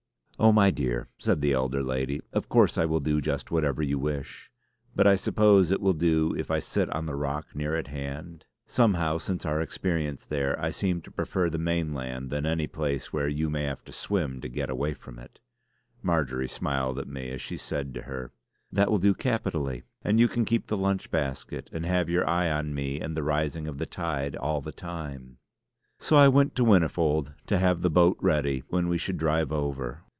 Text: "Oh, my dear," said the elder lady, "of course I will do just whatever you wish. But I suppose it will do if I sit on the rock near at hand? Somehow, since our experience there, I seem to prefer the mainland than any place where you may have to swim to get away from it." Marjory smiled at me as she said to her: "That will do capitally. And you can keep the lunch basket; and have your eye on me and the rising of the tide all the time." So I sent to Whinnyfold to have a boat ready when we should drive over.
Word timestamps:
"Oh, 0.43 0.51
my 0.51 0.71
dear," 0.71 1.07
said 1.19 1.39
the 1.39 1.53
elder 1.53 1.83
lady, 1.83 2.19
"of 2.33 2.49
course 2.49 2.75
I 2.75 2.83
will 2.83 2.99
do 2.99 3.21
just 3.21 3.51
whatever 3.51 3.83
you 3.83 3.99
wish. 3.99 4.49
But 4.95 5.05
I 5.05 5.15
suppose 5.15 5.69
it 5.69 5.79
will 5.79 5.93
do 5.93 6.33
if 6.35 6.49
I 6.49 6.57
sit 6.57 6.89
on 6.89 7.05
the 7.05 7.13
rock 7.13 7.53
near 7.55 7.75
at 7.75 7.89
hand? 7.89 8.45
Somehow, 8.65 9.19
since 9.19 9.45
our 9.45 9.61
experience 9.61 10.25
there, 10.25 10.59
I 10.59 10.71
seem 10.71 11.01
to 11.03 11.11
prefer 11.11 11.47
the 11.47 11.59
mainland 11.59 12.31
than 12.31 12.47
any 12.47 12.65
place 12.65 13.13
where 13.13 13.27
you 13.27 13.51
may 13.51 13.65
have 13.65 13.83
to 13.83 13.91
swim 13.91 14.41
to 14.41 14.49
get 14.49 14.67
away 14.71 14.95
from 14.95 15.19
it." 15.19 15.39
Marjory 16.01 16.47
smiled 16.47 16.97
at 16.97 17.07
me 17.07 17.29
as 17.29 17.39
she 17.39 17.55
said 17.55 17.93
to 17.93 18.01
her: 18.01 18.31
"That 18.71 18.89
will 18.89 18.97
do 18.97 19.13
capitally. 19.13 19.83
And 20.01 20.19
you 20.19 20.27
can 20.27 20.43
keep 20.45 20.65
the 20.65 20.75
lunch 20.77 21.11
basket; 21.11 21.69
and 21.71 21.85
have 21.85 22.09
your 22.09 22.27
eye 22.27 22.49
on 22.49 22.73
me 22.73 22.99
and 22.99 23.15
the 23.15 23.21
rising 23.21 23.67
of 23.67 23.77
the 23.77 23.85
tide 23.85 24.35
all 24.37 24.59
the 24.61 24.71
time." 24.71 25.37
So 25.99 26.17
I 26.17 26.31
sent 26.33 26.55
to 26.55 26.63
Whinnyfold 26.65 27.35
to 27.45 27.59
have 27.59 27.85
a 27.85 27.91
boat 27.91 28.17
ready 28.19 28.63
when 28.69 28.87
we 28.87 28.97
should 28.97 29.17
drive 29.19 29.51
over. 29.51 29.99